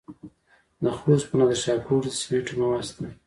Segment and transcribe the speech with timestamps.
[0.83, 3.05] د خوست په نادر شاه کوټ کې د سمنټو مواد شته.